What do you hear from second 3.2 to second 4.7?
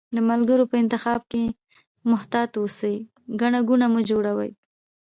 ګڼه ګوڼه مه جوړوی